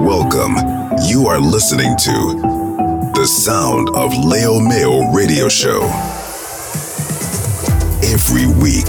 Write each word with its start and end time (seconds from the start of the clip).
Welcome. 0.00 0.56
You 1.06 1.26
are 1.26 1.38
listening 1.38 1.96
to 1.98 3.12
the 3.14 3.26
sound 3.26 3.90
of 3.90 4.16
Leo 4.24 4.58
Mayo 4.58 5.12
Radio 5.12 5.50
Show. 5.50 5.82
Every 8.02 8.46
week, 8.46 8.86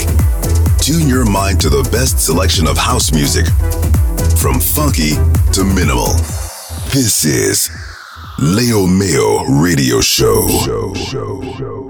tune 0.77 1.09
your 1.09 1.25
mind 1.25 1.59
to 1.61 1.69
the 1.69 1.86
best 1.91 2.19
selection 2.19 2.65
of 2.65 2.78
house 2.78 3.11
music, 3.11 3.47
from 4.37 4.61
funky 4.61 5.15
to 5.51 5.65
minimal. 5.65 6.14
This 6.93 7.25
is 7.25 7.69
Leo 8.39 8.87
Mayo 8.87 9.43
Radio 9.61 10.00
Show. 10.00 10.47
show, 10.64 10.93
show, 10.93 11.41
show. 11.57 11.80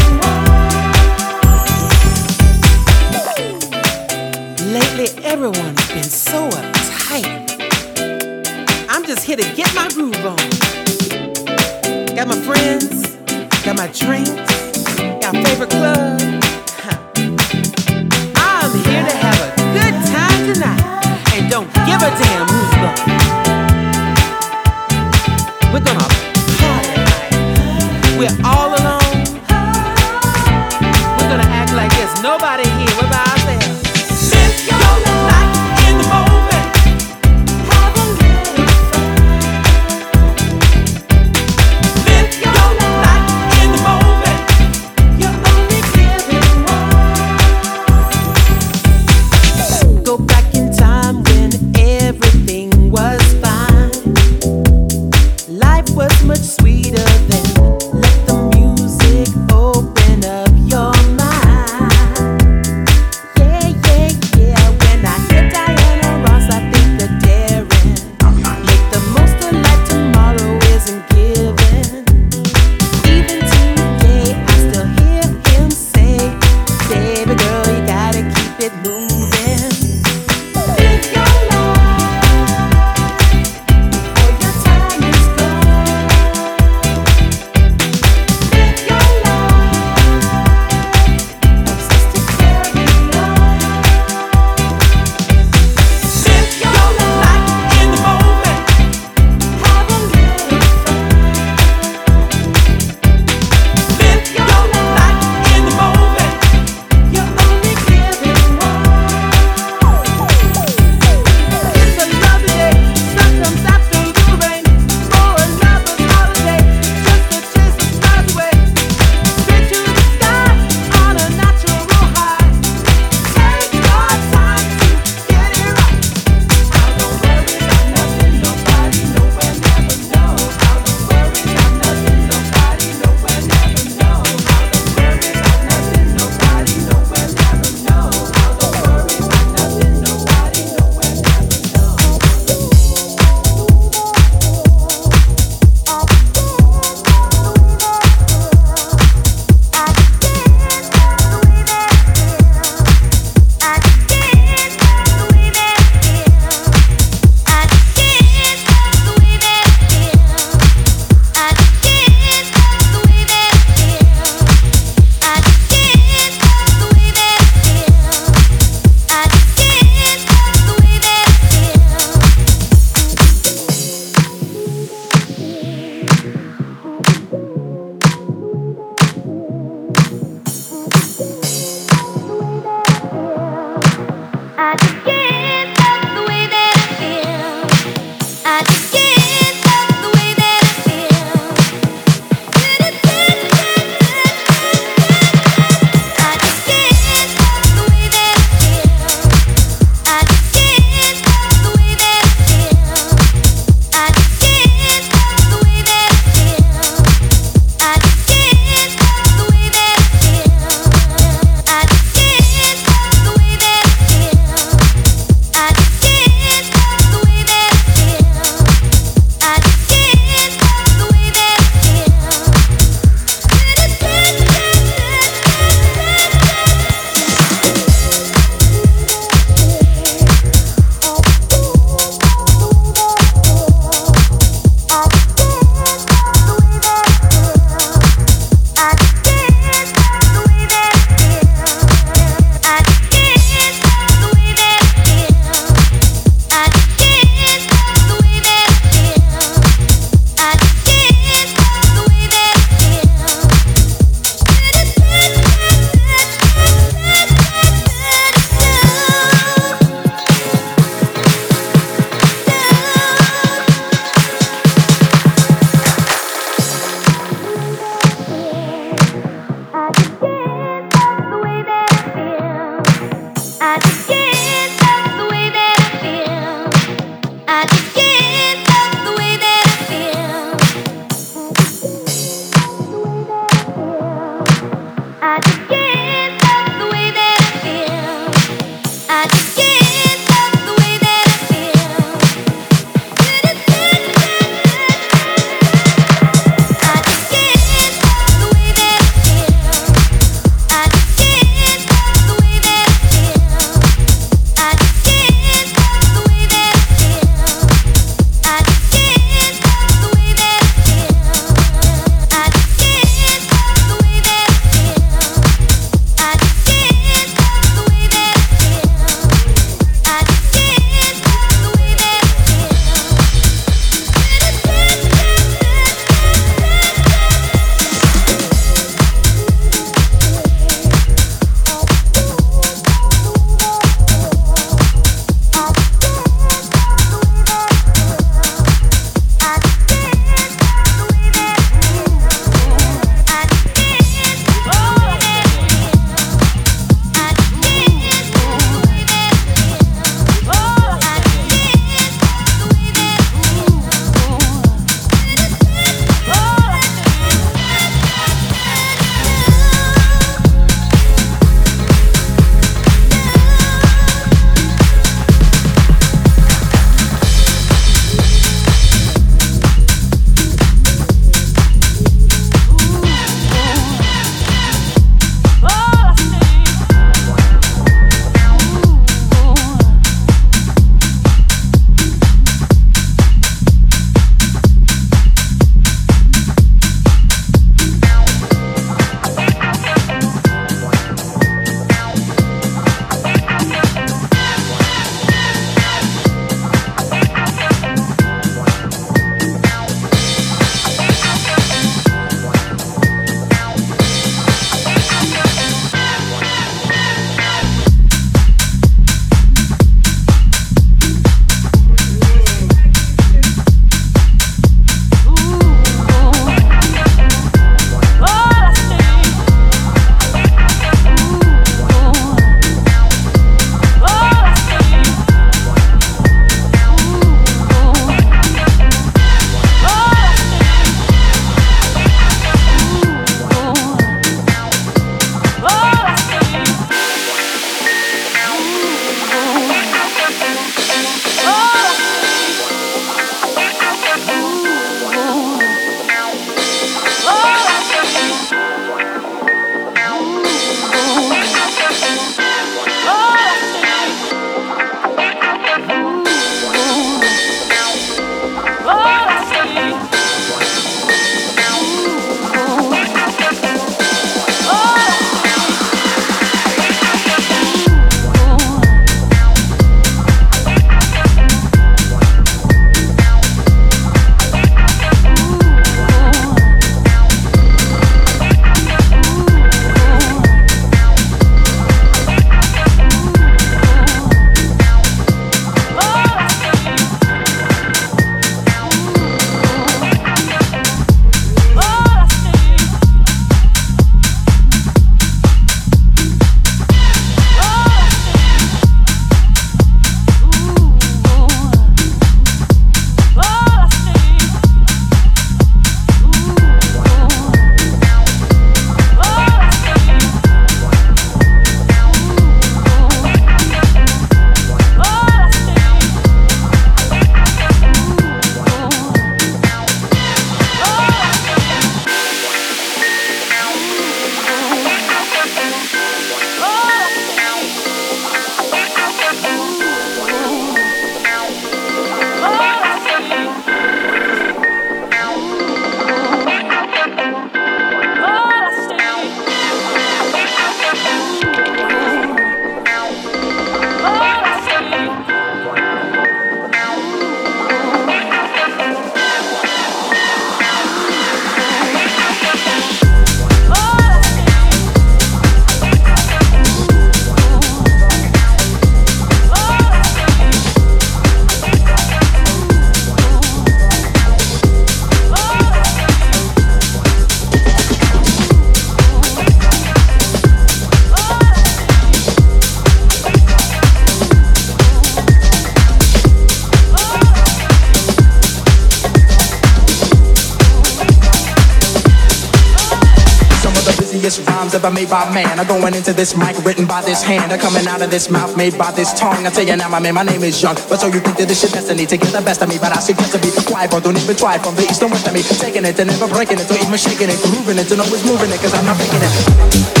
ever 584.83 584.93
made 584.93 585.09
by 585.09 585.29
man. 585.33 585.59
I'm 585.59 585.67
going 585.67 585.93
into 585.93 586.13
this 586.13 586.35
mic 586.35 586.57
written 586.65 586.87
by 586.87 587.01
this 587.01 587.21
hand. 587.21 587.51
I'm 587.53 587.59
coming 587.59 587.85
out 587.87 588.01
of 588.01 588.09
this 588.09 588.29
mouth 588.29 588.57
made 588.57 588.77
by 588.77 588.91
this 588.91 589.13
tongue. 589.13 589.45
I 589.45 589.49
tell 589.51 589.65
you 589.65 589.75
now, 589.75 589.89
my 589.89 589.99
man, 589.99 590.15
my 590.15 590.23
name 590.23 590.41
is 590.41 590.61
Young. 590.61 590.75
But 590.89 590.97
so 590.97 591.07
you 591.07 591.19
think 591.19 591.37
that 591.37 591.47
this 591.47 591.61
shit 591.61 591.71
destiny 591.71 592.05
to 592.07 592.17
get 592.17 592.31
the 592.33 592.41
best 592.41 592.61
of 592.61 592.69
me? 592.69 592.77
But 592.79 592.95
I 592.95 592.99
suggest 592.99 593.33
to 593.33 593.39
be 593.39 593.51
quiet, 593.65 593.91
but 593.91 594.03
don't 594.03 594.17
even 594.17 594.35
try. 594.35 594.57
From 594.57 594.75
the 594.75 594.83
east 594.83 595.01
and 595.01 595.11
west 595.11 595.27
of 595.27 595.33
me, 595.33 595.43
taking 595.43 595.85
it 595.85 595.99
and 595.99 596.09
never 596.09 596.27
breaking 596.27 596.57
it, 596.57 596.71
or 596.71 596.77
even 596.81 596.97
shaking 596.97 597.29
it, 597.29 597.37
grooving 597.43 597.77
it, 597.77 597.87
to 597.89 598.01
always 598.01 598.25
moving 598.25 598.49
it, 598.49 598.59
cause 598.59 598.73
I'm 598.73 598.85
not 598.85 598.97
faking 598.97 599.21
it. 599.21 600.00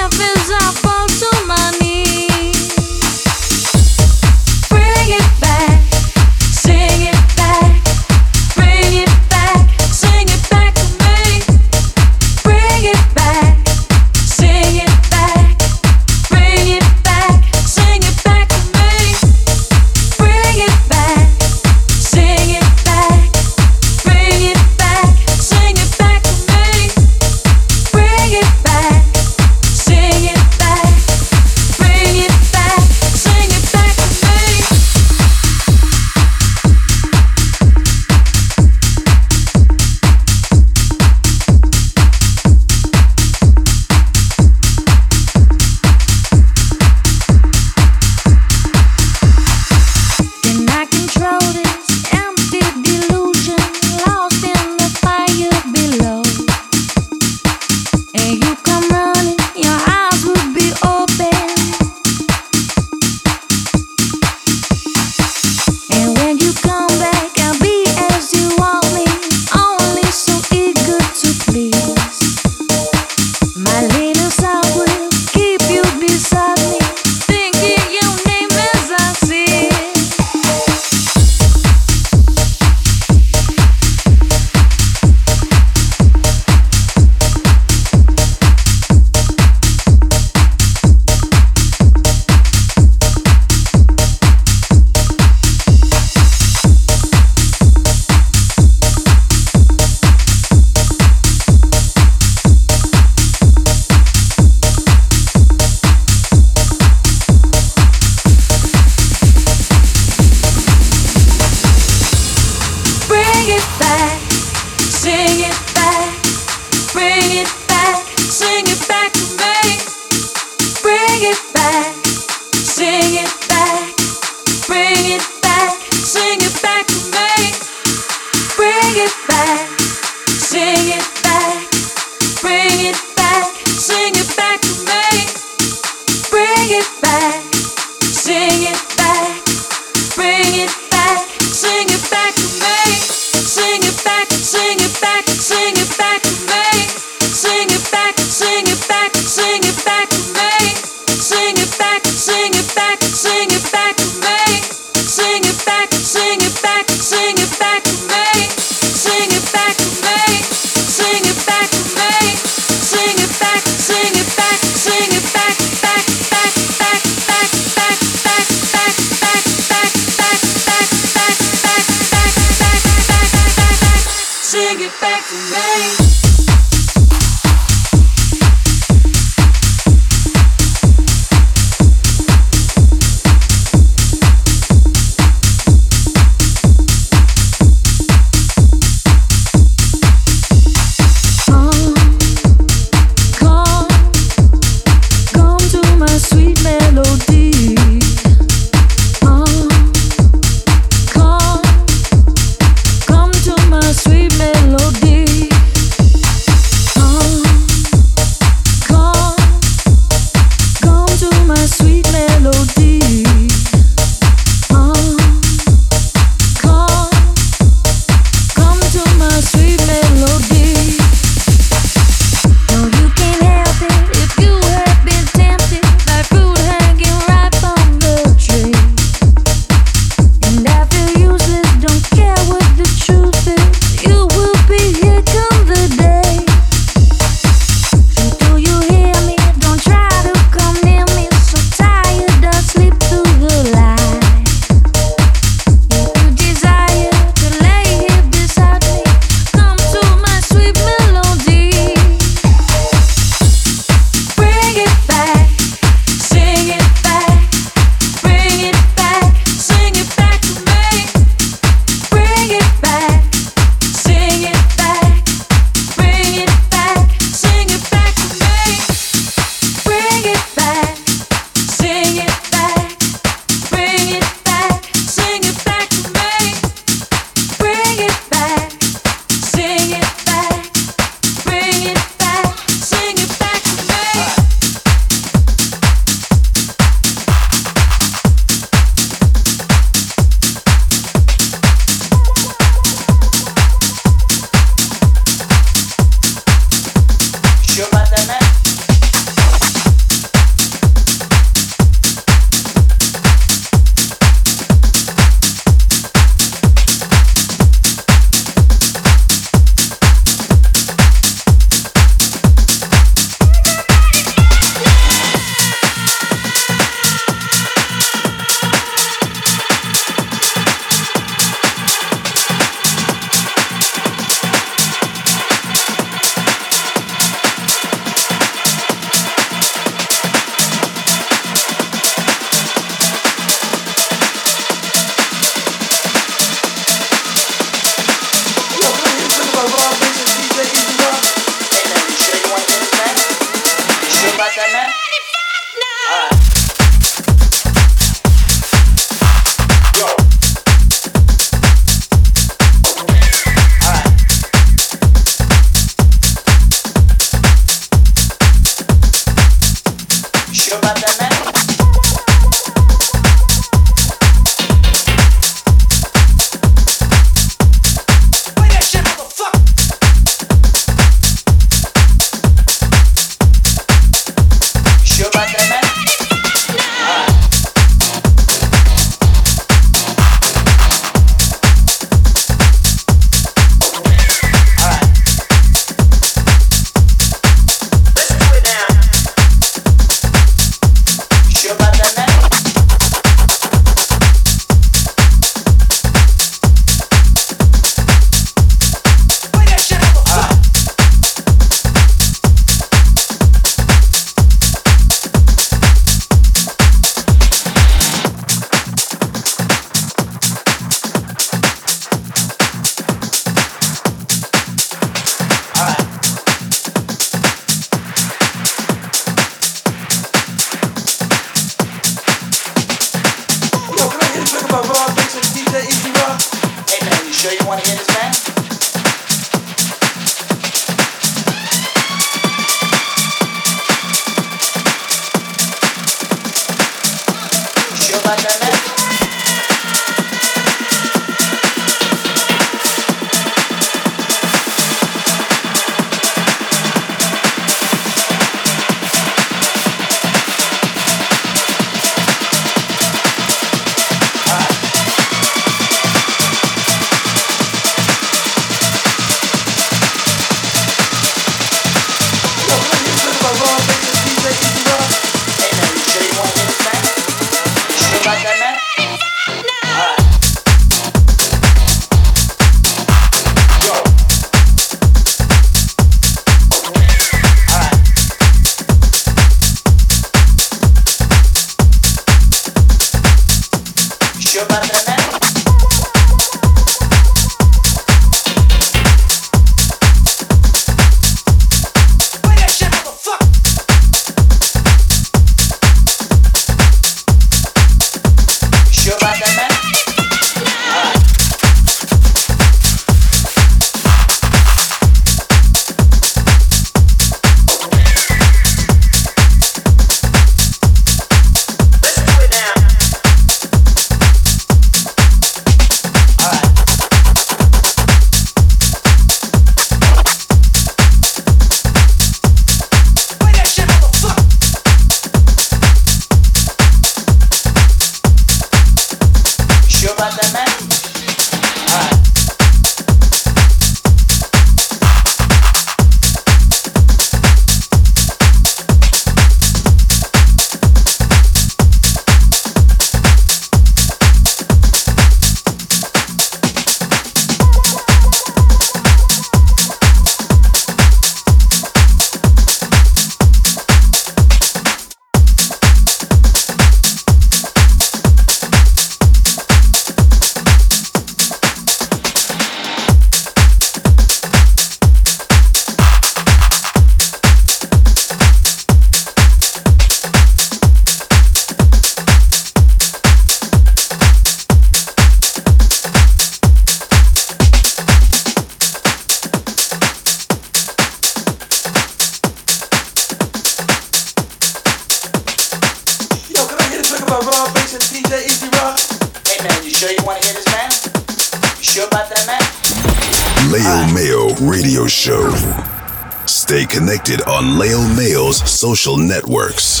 Social 598.82 599.16
networks 599.16 600.00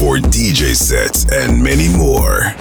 for 0.00 0.16
DJ 0.16 0.74
sets 0.74 1.30
and 1.30 1.62
many 1.62 1.90
more. 1.90 2.54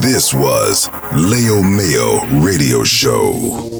This 0.00 0.32
was 0.32 0.88
Leo 1.12 1.60
Mayo 1.62 2.24
Radio 2.42 2.84
Show. 2.84 3.73